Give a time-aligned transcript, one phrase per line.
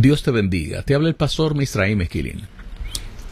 [0.00, 0.82] Dios te bendiga.
[0.84, 2.42] Te habla el pastor Misraim Esquilín.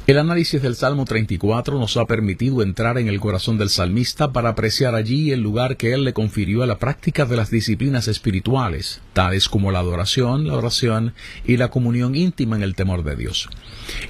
[0.09, 4.48] El análisis del Salmo 34 nos ha permitido entrar en el corazón del salmista para
[4.48, 9.01] apreciar allí el lugar que él le confirió a la práctica de las disciplinas espirituales,
[9.12, 13.49] tales como la adoración, la oración y la comunión íntima en el temor de Dios.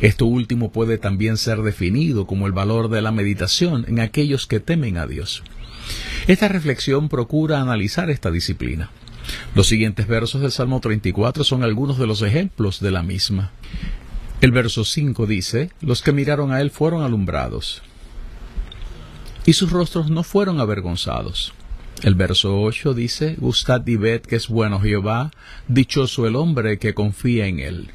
[0.00, 4.60] Esto último puede también ser definido como el valor de la meditación en aquellos que
[4.60, 5.42] temen a Dios.
[6.26, 8.90] Esta reflexión procura analizar esta disciplina.
[9.54, 13.52] Los siguientes versos del Salmo 34 son algunos de los ejemplos de la misma.
[14.40, 17.82] El verso 5 dice, Los que miraron a él fueron alumbrados,
[19.46, 21.54] y sus rostros no fueron avergonzados.
[22.02, 25.30] El verso 8 dice, Gustad y ved que es bueno Jehová,
[25.68, 27.90] dichoso el hombre que confía en él.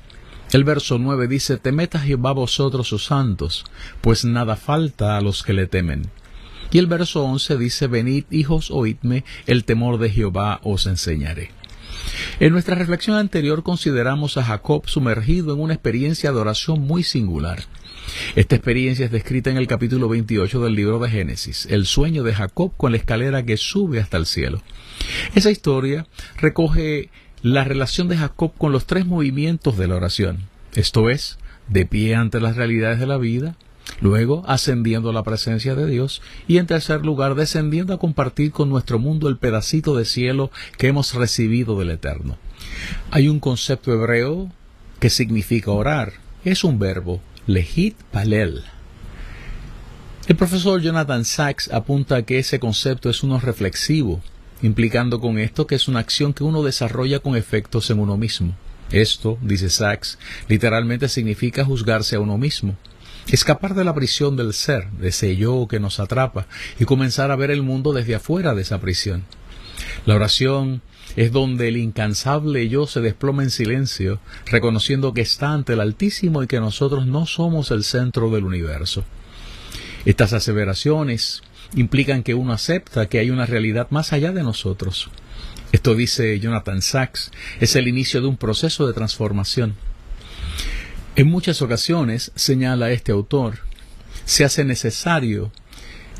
[0.51, 3.63] El verso 9 dice, Temed a Jehová vosotros sus santos,
[4.01, 6.09] pues nada falta a los que le temen.
[6.71, 11.51] Y el verso 11 dice, Venid hijos, oídme, el temor de Jehová os enseñaré.
[12.39, 17.63] En nuestra reflexión anterior consideramos a Jacob sumergido en una experiencia de oración muy singular.
[18.35, 22.33] Esta experiencia es descrita en el capítulo 28 del libro de Génesis, el sueño de
[22.33, 24.61] Jacob con la escalera que sube hasta el cielo.
[25.35, 27.09] Esa historia recoge
[27.41, 32.15] la relación de Jacob con los tres movimientos de la oración, esto es, de pie
[32.15, 33.55] ante las realidades de la vida,
[33.99, 38.69] luego ascendiendo a la presencia de Dios y en tercer lugar descendiendo a compartir con
[38.69, 42.37] nuestro mundo el pedacito de cielo que hemos recibido del Eterno.
[43.11, 44.51] Hay un concepto hebreo
[44.99, 46.13] que significa orar,
[46.43, 48.63] es un verbo, legit palel.
[50.27, 54.21] El profesor Jonathan Sachs apunta que ese concepto es uno reflexivo,
[54.61, 58.55] implicando con esto que es una acción que uno desarrolla con efectos en uno mismo.
[58.91, 62.75] Esto, dice Sachs, literalmente significa juzgarse a uno mismo.
[63.27, 66.47] Escapar de la prisión del ser, de ese yo que nos atrapa,
[66.79, 69.25] y comenzar a ver el mundo desde afuera de esa prisión.
[70.05, 70.81] La oración
[71.15, 76.43] es donde el incansable yo se desploma en silencio, reconociendo que está ante el Altísimo
[76.43, 79.03] y que nosotros no somos el centro del universo.
[80.05, 81.41] Estas aseveraciones
[81.75, 85.09] implican que uno acepta que hay una realidad más allá de nosotros.
[85.71, 89.75] Esto dice Jonathan Sachs, es el inicio de un proceso de transformación.
[91.17, 93.59] En muchas ocasiones, señala este autor,
[94.23, 95.51] se hace necesario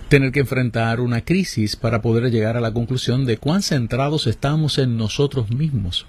[0.09, 4.78] tener que enfrentar una crisis para poder llegar a la conclusión de cuán centrados estamos
[4.80, 6.07] en nosotros mismos.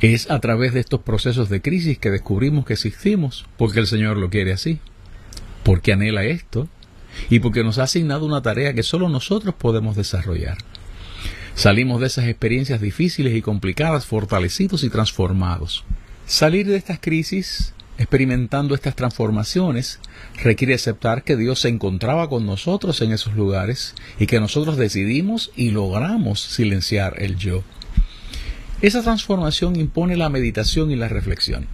[0.00, 4.18] Es a través de estos procesos de crisis que descubrimos que existimos, porque el Señor
[4.18, 4.78] lo quiere así,
[5.64, 6.68] porque anhela esto
[7.28, 10.58] y porque nos ha asignado una tarea que solo nosotros podemos desarrollar.
[11.56, 15.84] Salimos de esas experiencias difíciles y complicadas fortalecidos y transformados.
[16.26, 20.00] Salir de estas crisis experimentando estas transformaciones,
[20.42, 25.50] requiere aceptar que Dios se encontraba con nosotros en esos lugares y que nosotros decidimos
[25.56, 27.62] y logramos silenciar el yo.
[28.82, 31.66] Esa transformación impone la meditación y la reflexión.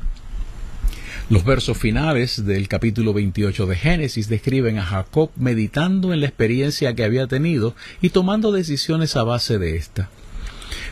[1.28, 6.94] Los versos finales del capítulo 28 de Génesis describen a Jacob meditando en la experiencia
[6.94, 10.10] que había tenido y tomando decisiones a base de esta.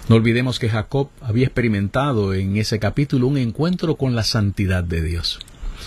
[0.09, 5.03] No olvidemos que Jacob había experimentado en ese capítulo un encuentro con la santidad de
[5.03, 5.39] Dios.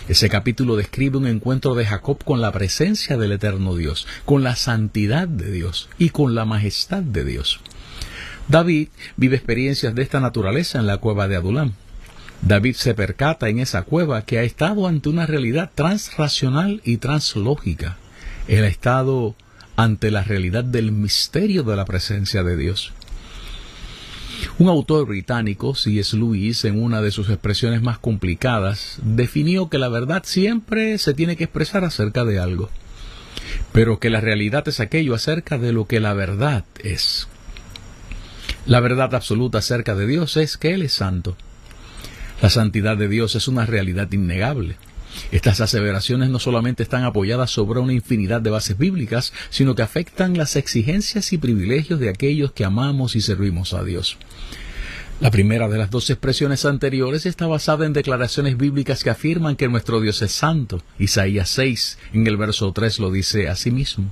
[0.07, 4.56] Ese capítulo describe un encuentro de Jacob con la presencia del eterno Dios, con la
[4.56, 7.59] santidad de Dios y con la majestad de Dios.
[8.47, 11.74] David vive experiencias de esta naturaleza en la cueva de Adulam.
[12.42, 17.98] David se percata en esa cueva que ha estado ante una realidad transracional y translógica.
[18.50, 19.36] Él ha estado
[19.77, 22.92] ante la realidad del misterio de la presencia de Dios.
[24.57, 26.16] Un autor británico, C.S.
[26.16, 31.36] Lewis, en una de sus expresiones más complicadas, definió que la verdad siempre se tiene
[31.36, 32.69] que expresar acerca de algo,
[33.72, 37.28] pero que la realidad es aquello acerca de lo que la verdad es.
[38.66, 41.36] La verdad absoluta acerca de Dios es que Él es santo.
[42.42, 44.78] La santidad de Dios es una realidad innegable.
[45.31, 50.38] Estas aseveraciones no solamente están apoyadas sobre una infinidad de bases bíblicas, sino que afectan
[50.38, 54.18] las exigencias y privilegios de aquellos que amamos y servimos a Dios.
[55.19, 59.69] La primera de las dos expresiones anteriores está basada en declaraciones bíblicas que afirman que
[59.69, 60.81] nuestro Dios es santo.
[61.00, 64.12] Isaías 6, en el verso 3, lo dice a sí mismo.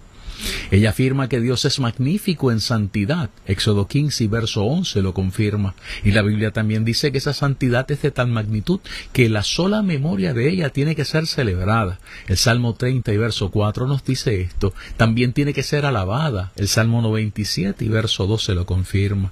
[0.72, 3.30] Ella afirma que Dios es magnífico en santidad.
[3.46, 5.76] Éxodo 15 y verso 11 lo confirma.
[6.04, 8.80] Y la Biblia también dice que esa santidad es de tal magnitud
[9.14, 12.00] que la sola memoria de ella tiene que ser celebrada.
[12.28, 14.74] El Salmo 30 y verso 4 nos dice esto.
[14.98, 16.52] También tiene que ser alabada.
[16.56, 19.32] El Salmo 97 y verso 12 lo confirma.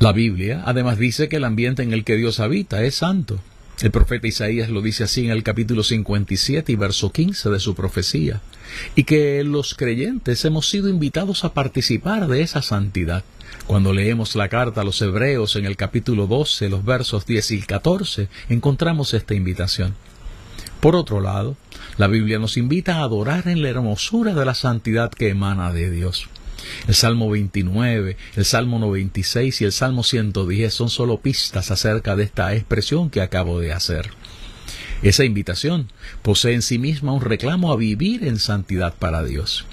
[0.00, 3.40] La Biblia además dice que el ambiente en el que Dios habita es santo.
[3.82, 7.74] El profeta Isaías lo dice así en el capítulo 57 y verso 15 de su
[7.74, 8.40] profecía,
[8.94, 13.24] y que los creyentes hemos sido invitados a participar de esa santidad.
[13.66, 17.62] Cuando leemos la carta a los Hebreos en el capítulo 12, los versos 10 y
[17.62, 19.94] 14, encontramos esta invitación.
[20.80, 21.56] Por otro lado,
[21.96, 25.90] la Biblia nos invita a adorar en la hermosura de la santidad que emana de
[25.90, 26.28] Dios.
[26.86, 32.24] El Salmo 29, el Salmo 96 y el Salmo 110 son solo pistas acerca de
[32.24, 34.10] esta expresión que acabo de hacer.
[35.02, 35.90] Esa invitación
[36.22, 39.66] posee en sí misma un reclamo a vivir en santidad para Dios.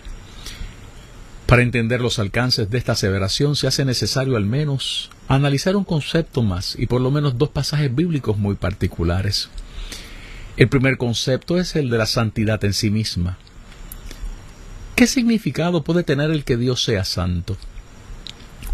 [1.45, 6.43] Para entender los alcances de esta aseveración se hace necesario al menos analizar un concepto
[6.43, 9.49] más y por lo menos dos pasajes bíblicos muy particulares.
[10.57, 13.37] El primer concepto es el de la santidad en sí misma.
[15.01, 17.57] ¿Qué significado puede tener el que Dios sea santo?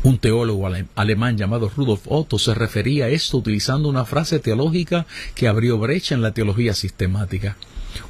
[0.03, 5.47] Un teólogo alemán llamado Rudolf Otto se refería a esto utilizando una frase teológica que
[5.47, 7.55] abrió brecha en la teología sistemática.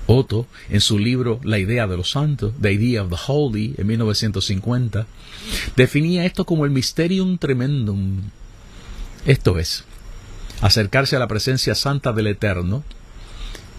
[0.07, 3.85] Otto, en su libro La idea de los santos, The Idea of the Holy, en
[3.85, 5.05] 1950,
[5.75, 8.21] definía esto como el mysterium tremendum.
[9.27, 9.83] Esto es,
[10.61, 12.83] acercarse a la presencia santa del Eterno,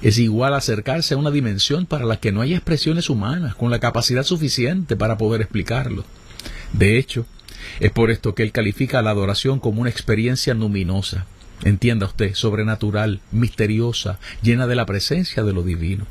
[0.02, 3.70] es igual a acercarse a una dimensión para la que no hay expresiones humanas con
[3.70, 6.04] la capacidad suficiente para poder explicarlo.
[6.72, 7.26] De hecho,
[7.80, 11.26] es por esto que él califica la adoración como una experiencia luminosa,
[11.64, 16.06] entienda usted, sobrenatural, misteriosa, llena de la presencia de lo divino.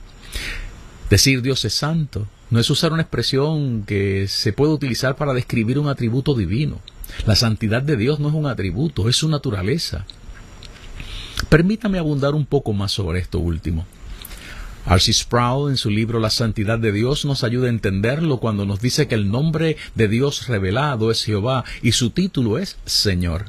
[1.09, 5.79] Decir Dios es santo no es usar una expresión que se puede utilizar para describir
[5.79, 6.79] un atributo divino.
[7.25, 10.05] La santidad de Dios no es un atributo, es su naturaleza.
[11.49, 13.85] Permítame abundar un poco más sobre esto último.
[14.85, 18.79] Arcy Sproul, en su libro La Santidad de Dios, nos ayuda a entenderlo cuando nos
[18.79, 23.45] dice que el nombre de Dios revelado es Jehová y su título es Señor.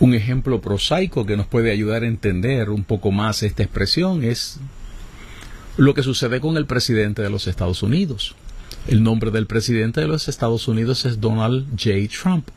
[0.00, 4.58] Un ejemplo prosaico que nos puede ayudar a entender un poco más esta expresión es
[5.76, 8.34] lo que sucede con el presidente de los Estados Unidos.
[8.88, 11.90] El nombre del presidente de los Estados Unidos es Donald J.
[12.22, 12.48] Trump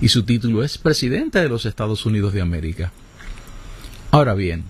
[0.00, 2.92] y su título es Presidente de los Estados Unidos de América.
[4.10, 4.64] Ahora bien,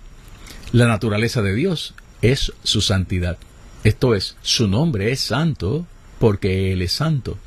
[0.73, 3.39] la naturaleza de Dios es su santidad.
[3.85, 5.87] Esto es, su nombre es santo
[6.19, 7.39] porque Él es santo.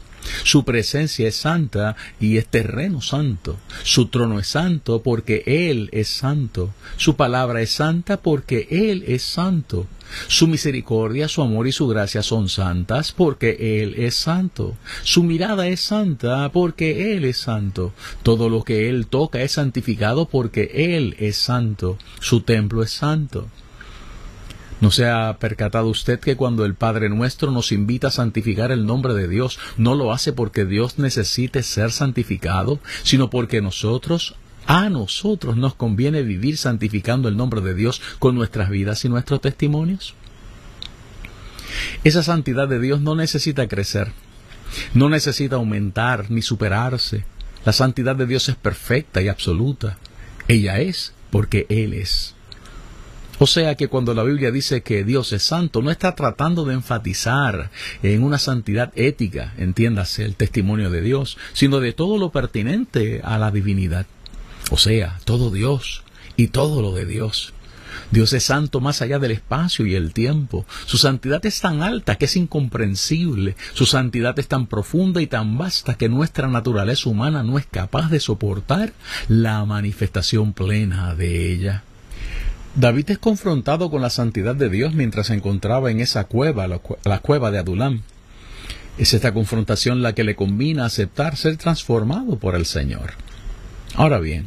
[0.43, 3.57] Su presencia es santa y es terreno santo.
[3.83, 6.73] Su trono es santo porque Él es santo.
[6.97, 9.87] Su palabra es santa porque Él es santo.
[10.27, 14.75] Su misericordia, su amor y su gracia son santas porque Él es santo.
[15.03, 17.93] Su mirada es santa porque Él es santo.
[18.23, 21.97] Todo lo que Él toca es santificado porque Él es santo.
[22.19, 23.47] Su templo es santo.
[24.81, 28.87] ¿No se ha percatado usted que cuando el Padre nuestro nos invita a santificar el
[28.87, 34.35] nombre de Dios, no lo hace porque Dios necesite ser santificado, sino porque nosotros,
[34.65, 39.39] a nosotros nos conviene vivir santificando el nombre de Dios con nuestras vidas y nuestros
[39.41, 40.15] testimonios?
[42.03, 44.11] Esa santidad de Dios no necesita crecer,
[44.95, 47.23] no necesita aumentar ni superarse.
[47.65, 49.99] La santidad de Dios es perfecta y absoluta.
[50.47, 52.33] Ella es porque Él es.
[53.43, 56.75] O sea que cuando la Biblia dice que Dios es santo, no está tratando de
[56.75, 57.71] enfatizar
[58.03, 63.39] en una santidad ética, entiéndase, el testimonio de Dios, sino de todo lo pertinente a
[63.39, 64.05] la divinidad.
[64.69, 66.03] O sea, todo Dios
[66.37, 67.55] y todo lo de Dios.
[68.11, 70.67] Dios es santo más allá del espacio y el tiempo.
[70.85, 73.55] Su santidad es tan alta que es incomprensible.
[73.73, 78.11] Su santidad es tan profunda y tan vasta que nuestra naturaleza humana no es capaz
[78.11, 78.93] de soportar
[79.27, 81.83] la manifestación plena de ella.
[82.75, 87.19] David es confrontado con la santidad de Dios mientras se encontraba en esa cueva, la,
[87.19, 88.01] cueva de Adulam.
[88.97, 93.13] Es esta confrontación la que le combina aceptar ser transformado por el Señor.
[93.95, 94.45] Ahora bien,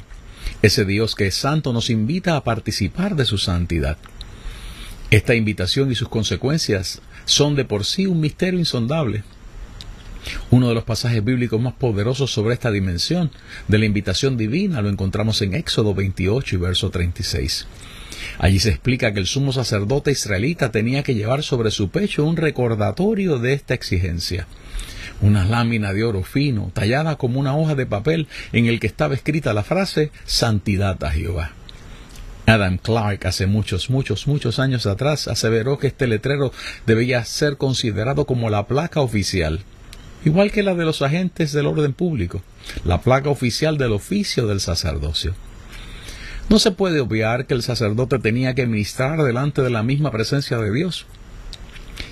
[0.62, 3.98] ese Dios que es santo nos invita a participar de su santidad.
[5.10, 9.22] Esta invitación y sus consecuencias son de por sí un misterio insondable.
[10.50, 13.30] Uno de los pasajes bíblicos más poderosos sobre esta dimensión
[13.68, 17.66] de la invitación divina lo encontramos en Éxodo 28 y verso 36.
[18.38, 22.36] Allí se explica que el sumo sacerdote israelita tenía que llevar sobre su pecho un
[22.36, 24.46] recordatorio de esta exigencia.
[25.20, 29.14] una lámina de oro fino, tallada como una hoja de papel, en el que estaba
[29.14, 31.52] escrita la frase Santidad a Jehová.
[32.46, 36.52] Adam Clark hace muchos, muchos, muchos años atrás aseveró que este letrero
[36.84, 39.60] debía ser considerado como la placa oficial,
[40.24, 42.42] igual que la de los agentes del orden público,
[42.84, 45.34] la placa oficial del oficio del sacerdocio.
[46.48, 50.58] No se puede obviar que el sacerdote tenía que ministrar delante de la misma presencia
[50.58, 51.06] de Dios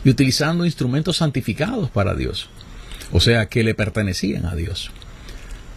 [0.04, 2.48] y utilizando instrumentos santificados para Dios,
[3.12, 4.90] o sea, que le pertenecían a Dios.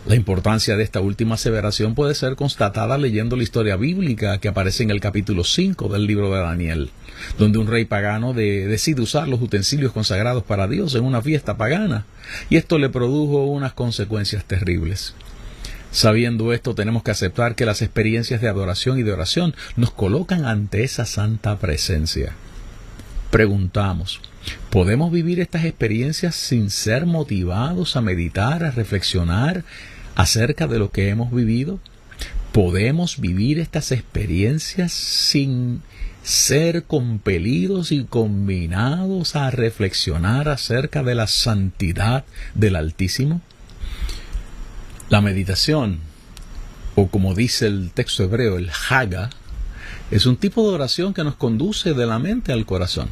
[0.08, 4.84] La importancia de esta última aseveración puede ser constatada leyendo la historia bíblica que aparece
[4.84, 6.92] en el capítulo 5 del libro de Daniel,
[7.40, 12.06] donde un rey pagano decide usar los utensilios consagrados para Dios en una fiesta pagana,
[12.52, 15.16] y esto le produjo unas consecuencias terribles.
[15.96, 20.44] Sabiendo esto, tenemos que aceptar que las experiencias de adoración y de oración nos colocan
[20.44, 22.34] ante esa santa presencia.
[23.32, 24.20] Preguntamos,
[24.72, 29.64] ¿podemos vivir estas experiencias sin ser motivados a meditar, a reflexionar
[30.16, 31.80] acerca de lo que hemos vivido?
[32.52, 35.82] ¿Podemos vivir estas experiencias sin
[36.24, 43.42] ser compelidos y combinados a reflexionar acerca de la santidad del Altísimo?
[45.08, 46.00] La meditación,
[46.96, 49.30] o como dice el texto hebreo, el haga,
[50.10, 53.10] es un tipo de oración que nos conduce de la mente al corazón.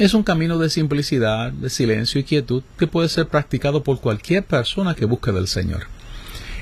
[0.00, 4.42] Es un camino de simplicidad, de silencio y quietud que puede ser practicado por cualquier
[4.44, 5.86] persona que busque del Señor.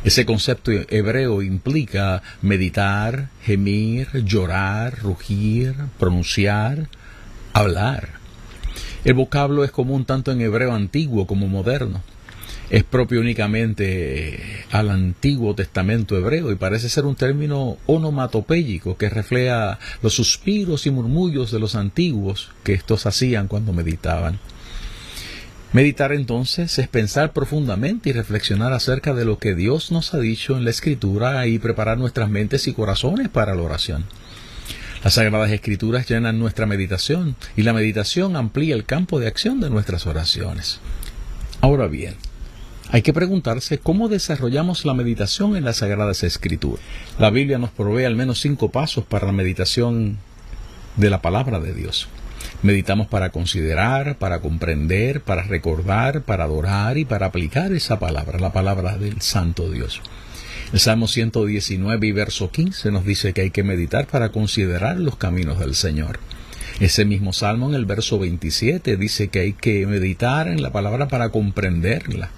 [0.04, 6.90] Ese concepto hebreo implica meditar, gemir, llorar, rugir, pronunciar,
[7.54, 8.10] hablar.
[9.06, 12.02] El vocablo es común tanto en hebreo antiguo como moderno
[12.70, 19.78] es propio únicamente al Antiguo Testamento hebreo y parece ser un término onomatopéyico que refleja
[20.02, 24.38] los suspiros y murmullos de los antiguos que estos hacían cuando meditaban.
[25.72, 30.56] Meditar entonces es pensar profundamente y reflexionar acerca de lo que Dios nos ha dicho
[30.56, 34.04] en la Escritura y preparar nuestras mentes y corazones para la oración.
[35.04, 39.70] Las Sagradas Escrituras llenan nuestra meditación y la meditación amplía el campo de acción de
[39.70, 40.80] nuestras oraciones.
[41.60, 42.16] Ahora bien,
[42.90, 46.80] hay que preguntarse cómo desarrollamos la meditación en las Sagradas Escrituras.
[47.18, 50.16] La Biblia nos provee al menos cinco pasos para la meditación
[50.96, 52.08] de la palabra de Dios.
[52.62, 58.52] Meditamos para considerar, para comprender, para recordar, para adorar y para aplicar esa palabra, la
[58.52, 60.00] palabra del Santo Dios.
[60.72, 65.16] El Salmo 119 y verso 15 nos dice que hay que meditar para considerar los
[65.16, 66.20] caminos del Señor.
[66.80, 71.08] Ese mismo salmo en el verso 27 dice que hay que meditar en la palabra
[71.08, 72.30] para comprenderla.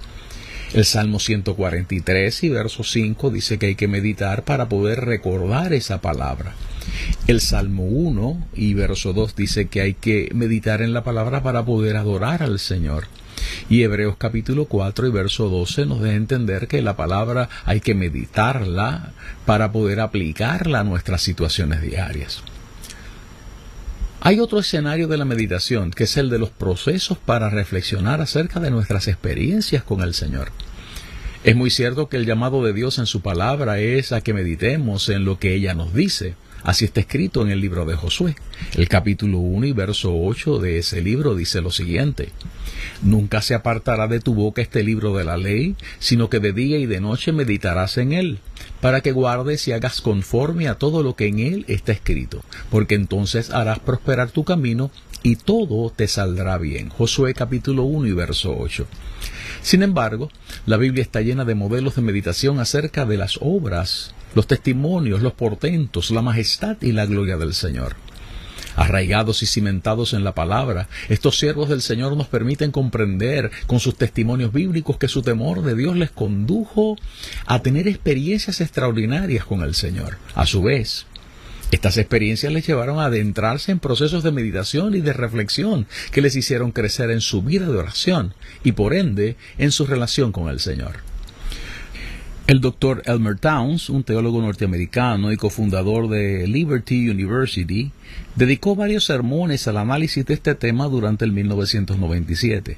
[0.72, 6.00] El Salmo 143 y verso 5 dice que hay que meditar para poder recordar esa
[6.00, 6.54] palabra.
[7.26, 11.64] El Salmo 1 y verso 2 dice que hay que meditar en la palabra para
[11.64, 13.08] poder adorar al Señor.
[13.68, 17.96] Y Hebreos capítulo 4 y verso 12 nos deja entender que la palabra hay que
[17.96, 19.12] meditarla
[19.46, 22.44] para poder aplicarla a nuestras situaciones diarias.
[24.22, 28.60] Hay otro escenario de la meditación, que es el de los procesos para reflexionar acerca
[28.60, 30.52] de nuestras experiencias con el Señor.
[31.42, 35.08] Es muy cierto que el llamado de Dios en su palabra es a que meditemos
[35.08, 36.34] en lo que ella nos dice.
[36.62, 38.36] Así está escrito en el libro de Josué.
[38.74, 42.30] El capítulo 1 y verso 8 de ese libro dice lo siguiente.
[43.02, 46.78] Nunca se apartará de tu boca este libro de la ley, sino que de día
[46.78, 48.38] y de noche meditarás en él,
[48.80, 52.94] para que guardes y hagas conforme a todo lo que en él está escrito, porque
[52.94, 54.90] entonces harás prosperar tu camino
[55.22, 56.90] y todo te saldrá bien.
[56.90, 58.86] Josué capítulo 1 y verso 8.
[59.62, 60.30] Sin embargo,
[60.66, 65.32] la Biblia está llena de modelos de meditación acerca de las obras, los testimonios, los
[65.32, 67.96] portentos, la majestad y la gloria del Señor.
[68.76, 73.96] Arraigados y cimentados en la palabra, estos siervos del Señor nos permiten comprender con sus
[73.96, 76.96] testimonios bíblicos que su temor de Dios les condujo
[77.46, 80.18] a tener experiencias extraordinarias con el Señor.
[80.34, 81.06] A su vez,
[81.72, 86.34] estas experiencias les llevaron a adentrarse en procesos de meditación y de reflexión que les
[86.34, 88.34] hicieron crecer en su vida de oración
[88.64, 91.09] y por ende en su relación con el Señor.
[92.50, 97.92] El doctor Elmer Towns, un teólogo norteamericano y cofundador de Liberty University,
[98.34, 102.76] dedicó varios sermones al análisis de este tema durante el 1997.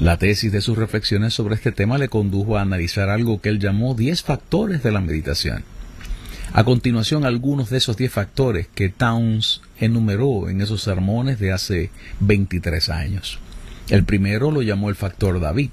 [0.00, 3.60] La tesis de sus reflexiones sobre este tema le condujo a analizar algo que él
[3.60, 5.62] llamó 10 factores de la meditación.
[6.52, 11.90] A continuación, algunos de esos 10 factores que Towns enumeró en esos sermones de hace
[12.18, 13.38] 23 años.
[13.88, 15.70] El primero lo llamó el factor David,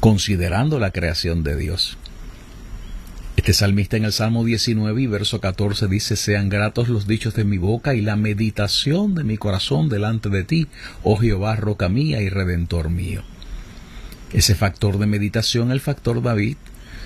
[0.00, 1.98] considerando la creación de Dios.
[3.36, 7.44] Este salmista en el Salmo 19 y verso 14 dice, sean gratos los dichos de
[7.44, 10.66] mi boca y la meditación de mi corazón delante de ti,
[11.04, 13.22] oh Jehová, roca mía y redentor mío.
[14.32, 16.56] Ese factor de meditación, el factor David,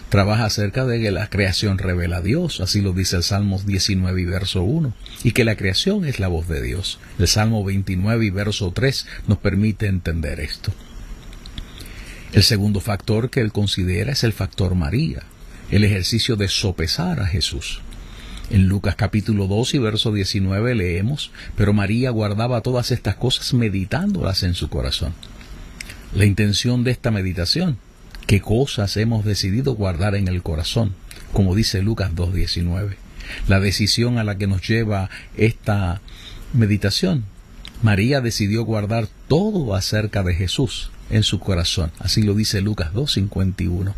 [0.09, 4.21] trabaja acerca de que la creación revela a Dios, así lo dice el Salmo 19
[4.21, 6.99] y verso 1, y que la creación es la voz de Dios.
[7.19, 10.73] El Salmo 29 y verso 3 nos permite entender esto.
[12.33, 15.23] El segundo factor que él considera es el factor María
[15.73, 17.81] el ejercicio de sopesar a Jesús.
[18.51, 24.43] En Lucas capítulo 2 y verso 19 leemos, pero María guardaba todas estas cosas meditándolas
[24.43, 25.15] en su corazón.
[26.15, 27.79] La intención de esta meditación,
[28.27, 30.95] qué cosas hemos decidido guardar en el corazón,
[31.33, 32.97] como dice Lucas 2.19.
[33.49, 35.09] La decisión a la que nos lleva
[35.39, 36.03] esta
[36.53, 37.25] meditación.
[37.83, 41.93] María decidió guardar todo acerca de Jesús en su corazón.
[41.99, 43.95] Así lo dice Lucas 2.51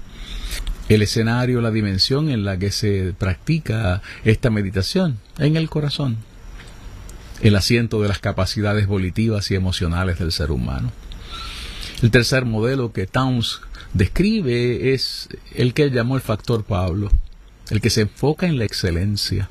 [0.88, 6.18] el escenario, la dimensión en la que se practica esta meditación, en el corazón,
[7.40, 10.92] el asiento de las capacidades volitivas y emocionales del ser humano.
[12.02, 13.60] El tercer modelo que Towns
[13.94, 17.10] describe es el que él llamó el factor Pablo,
[17.70, 19.48] el que se enfoca en la excelencia.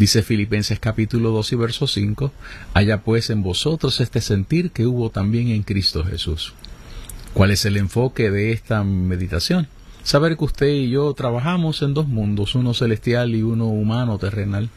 [0.00, 2.32] Dice Filipenses capítulo 2 y verso 5,
[2.72, 6.54] haya pues en vosotros este sentir que hubo también en Cristo Jesús.
[7.34, 9.68] ¿Cuál es el enfoque de esta meditación?
[10.02, 14.70] Saber que usted y yo trabajamos en dos mundos, uno celestial y uno humano, terrenal.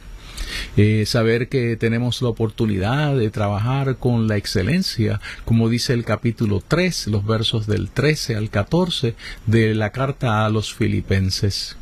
[0.76, 6.62] Eh, saber que tenemos la oportunidad de trabajar con la excelencia, como dice el capítulo
[6.68, 9.14] 3, los versos del 13 al 14
[9.46, 11.78] de la carta a los filipenses.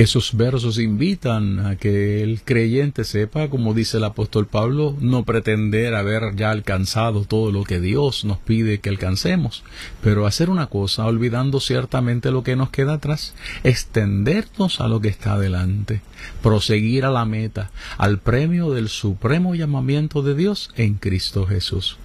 [0.00, 5.94] Esos versos invitan a que el creyente sepa, como dice el apóstol Pablo, no pretender
[5.94, 9.62] haber ya alcanzado todo lo que Dios nos pide que alcancemos,
[10.02, 15.08] pero hacer una cosa, olvidando ciertamente lo que nos queda atrás, extendernos a lo que
[15.08, 16.00] está adelante,
[16.42, 21.98] proseguir a la meta, al premio del supremo llamamiento de Dios en Cristo Jesús.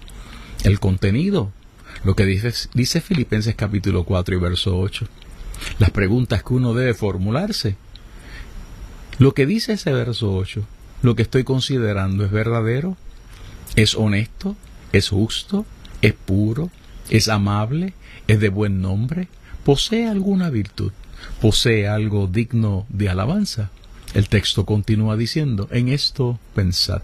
[0.65, 1.53] El contenido,
[2.03, 5.07] lo que dice, dice Filipenses capítulo 4 y verso 8.
[5.79, 7.77] Las preguntas que uno debe formularse
[9.17, 10.65] lo que dice ese verso 8,
[11.01, 12.97] lo que estoy considerando es verdadero,
[13.75, 14.55] es honesto,
[14.91, 15.65] es justo,
[16.01, 16.69] es puro,
[17.09, 17.93] es amable,
[18.27, 19.27] es de buen nombre,
[19.63, 20.91] posee alguna virtud,
[21.41, 23.71] posee algo digno de alabanza.
[24.13, 27.01] El texto continúa diciendo, en esto pensad.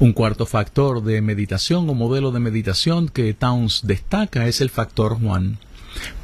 [0.00, 5.20] Un cuarto factor de meditación o modelo de meditación que Towns destaca es el factor
[5.20, 5.58] Juan,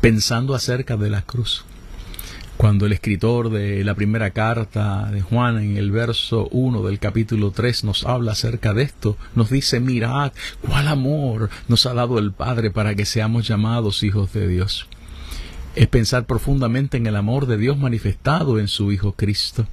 [0.01, 1.65] pensando acerca de la cruz.
[2.61, 7.53] Cuando el escritor de la primera carta de Juan en el verso 1 del capítulo
[7.53, 12.33] 3 nos habla acerca de esto, nos dice, mirad cuál amor nos ha dado el
[12.33, 14.89] Padre para que seamos llamados hijos de Dios.
[15.75, 19.67] Es pensar profundamente en el amor de Dios manifestado en su Hijo Cristo.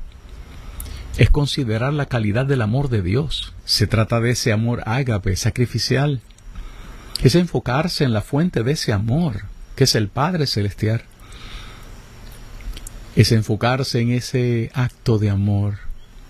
[1.18, 3.54] Es considerar la calidad del amor de Dios.
[3.66, 6.22] Se trata de ese amor ágape, sacrificial.
[7.22, 9.42] Es enfocarse en la fuente de ese amor,
[9.76, 11.04] que es el Padre Celestial
[13.18, 15.80] es enfocarse en ese acto de amor.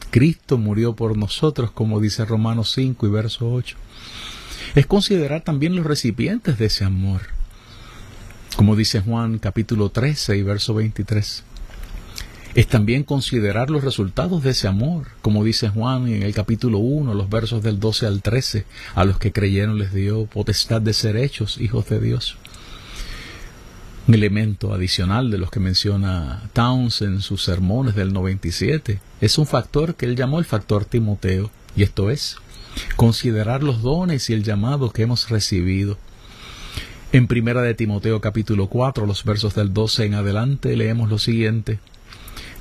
[0.10, 3.76] Cristo murió por nosotros, como dice Romanos 5 y verso 8.
[4.74, 7.24] Es considerar también los recipientes de ese amor,
[8.56, 11.44] como dice Juan capítulo 13 y verso 23.
[12.56, 17.14] Es también considerar los resultados de ese amor, como dice Juan en el capítulo 1,
[17.16, 18.64] los versos del 12 al 13,
[18.96, 22.38] a los que creyeron les dio potestad de ser hechos hijos de Dios
[24.08, 29.00] un elemento adicional de los que menciona Towns en sus sermones del 97.
[29.20, 32.38] Es un factor que él llamó el factor Timoteo, y esto es,
[32.96, 35.98] considerar los dones y el llamado que hemos recibido.
[37.12, 41.80] En primera de Timoteo capítulo 4, los versos del 12 en adelante, leemos lo siguiente.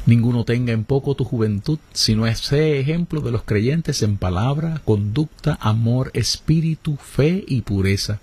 [0.04, 5.58] Ninguno tenga en poco tu juventud, sino ese ejemplo de los creyentes en palabra, conducta,
[5.60, 8.20] amor, espíritu, fe y pureza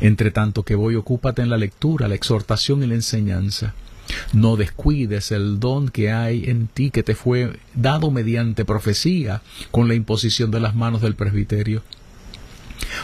[0.00, 3.74] entre tanto que voy, ocúpate en la lectura, la exhortación y la enseñanza.
[4.32, 9.88] No descuides el don que hay en ti que te fue dado mediante profecía con
[9.88, 11.82] la imposición de las manos del presbiterio.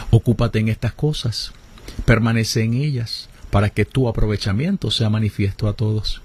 [0.09, 1.53] Ocúpate en estas cosas,
[2.05, 6.21] permanece en ellas, para que tu aprovechamiento sea manifiesto a todos.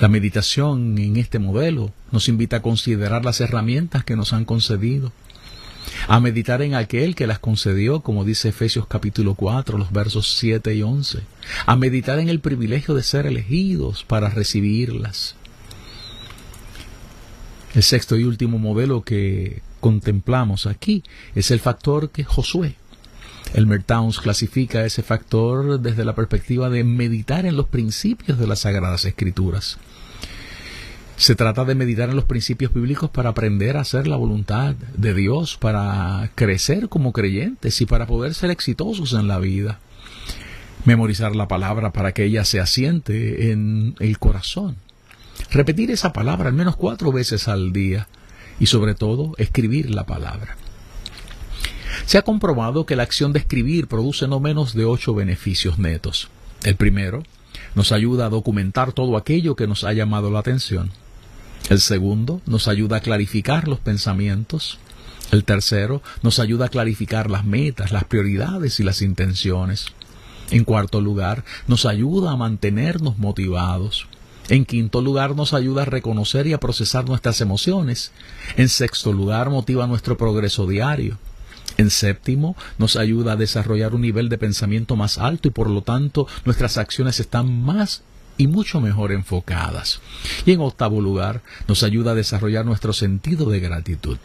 [0.00, 5.12] La meditación en este modelo nos invita a considerar las herramientas que nos han concedido,
[6.08, 10.74] a meditar en aquel que las concedió, como dice Efesios capítulo 4, los versos 7
[10.74, 11.20] y 11,
[11.66, 15.36] a meditar en el privilegio de ser elegidos para recibirlas.
[17.74, 22.76] El sexto y último modelo que contemplamos aquí es el factor que Josué.
[23.54, 28.60] Elmer Towns clasifica ese factor desde la perspectiva de meditar en los principios de las
[28.60, 29.78] Sagradas Escrituras.
[31.16, 35.14] Se trata de meditar en los principios bíblicos para aprender a hacer la voluntad de
[35.14, 39.80] Dios, para crecer como creyentes y para poder ser exitosos en la vida.
[40.84, 44.76] Memorizar la palabra para que ella se asiente en el corazón.
[45.50, 48.08] Repetir esa palabra al menos cuatro veces al día
[48.60, 50.58] y sobre todo escribir la palabra.
[52.04, 56.28] Se ha comprobado que la acción de escribir produce no menos de ocho beneficios netos.
[56.62, 57.22] El primero,
[57.74, 60.90] nos ayuda a documentar todo aquello que nos ha llamado la atención.
[61.68, 64.78] El segundo nos ayuda a clarificar los pensamientos.
[65.32, 69.86] El tercero nos ayuda a clarificar las metas, las prioridades y las intenciones.
[70.50, 74.06] En cuarto lugar, nos ayuda a mantenernos motivados.
[74.48, 78.12] En quinto lugar, nos ayuda a reconocer y a procesar nuestras emociones.
[78.56, 81.18] En sexto lugar, motiva nuestro progreso diario.
[81.78, 85.82] En séptimo, nos ayuda a desarrollar un nivel de pensamiento más alto y por lo
[85.82, 88.02] tanto nuestras acciones están más
[88.36, 90.00] y mucho mejor enfocadas.
[90.44, 94.18] Y en octavo lugar, nos ayuda a desarrollar nuestro sentido de gratitud.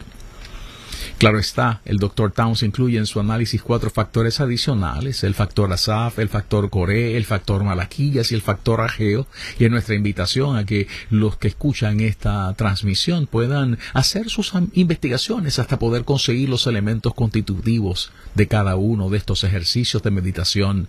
[1.18, 2.32] Claro está, el Dr.
[2.32, 7.24] Towns incluye en su análisis cuatro factores adicionales, el factor Asaf, el factor Coré, el
[7.24, 12.00] factor Malaquillas y el factor Ageo, y es nuestra invitación a que los que escuchan
[12.00, 19.08] esta transmisión puedan hacer sus investigaciones hasta poder conseguir los elementos constitutivos de cada uno
[19.08, 20.88] de estos ejercicios de meditación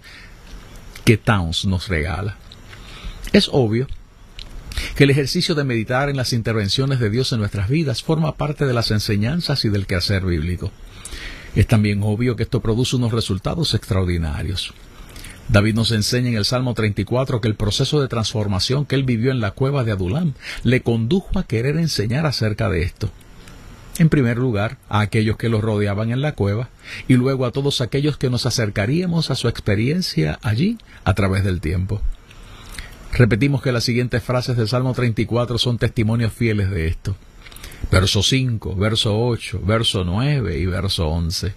[1.06, 2.38] que Towns nos regala.
[3.34, 3.88] Es obvio
[4.96, 8.67] que el ejercicio de meditar en las intervenciones de Dios en nuestras vidas forma parte
[8.67, 10.72] de las enseñanzas y del quehacer bíblico.
[11.56, 14.76] Es también obvio que esto produce unos resultados extraordinarios.
[15.50, 19.32] David nos enseña en el Salmo 34 que el proceso de transformación que él vivió
[19.32, 23.10] en la cueva de Adulam le condujo a querer enseñar acerca de esto.
[23.98, 26.69] En primer lugar, a aquellos que lo rodeaban en la cueva
[27.08, 31.62] y luego a todos aquellos que nos acercaríamos a su experiencia allí a través del
[31.62, 32.00] tiempo.
[33.15, 37.15] Repetimos que las siguientes frases del Salmo 34 son testimonios fieles de esto.
[37.91, 41.54] Verso 5, verso 8, verso 9 y verso 11.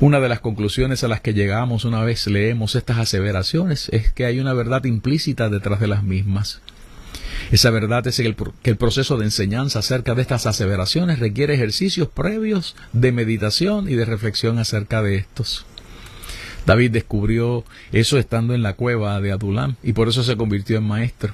[0.00, 4.24] Una de las conclusiones a las que llegamos una vez leemos estas aseveraciones es que
[4.24, 6.62] hay una verdad implícita detrás de las mismas.
[7.50, 8.34] Esa verdad es que
[8.70, 14.06] el, proceso de enseñanza acerca de estas aseveraciones requiere ejercicios previos de meditación y de
[14.06, 15.66] reflexión acerca de estos.
[16.68, 20.86] David descubrió eso estando en la cueva de Adulam y por eso se convirtió en
[20.86, 21.32] maestro.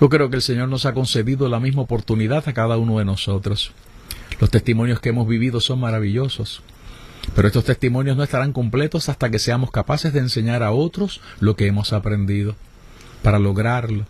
[0.00, 3.04] Yo creo que el Señor nos ha concedido la misma oportunidad a cada uno de
[3.04, 3.72] nosotros.
[4.40, 6.62] Los testimonios que hemos vivido son maravillosos,
[7.34, 11.54] pero estos testimonios no estarán completos hasta que seamos capaces de enseñar a otros lo
[11.54, 12.56] que hemos aprendido.
[13.22, 14.06] Para lograrlo,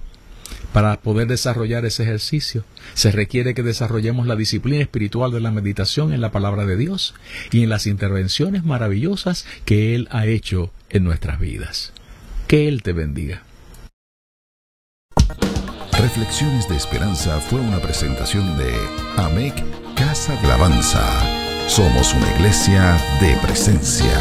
[0.72, 6.12] para poder desarrollar ese ejercicio, se requiere que desarrollemos la disciplina espiritual de la meditación
[6.12, 7.14] en la palabra de Dios
[7.50, 11.92] y en las intervenciones maravillosas que Él ha hecho en nuestras vidas.
[12.46, 13.42] Que Él te bendiga.
[15.92, 18.72] Reflexiones de Esperanza fue una presentación de
[19.16, 19.54] AMEC
[19.94, 21.04] Casa de Alabanza.
[21.68, 24.18] Somos una iglesia de presencia.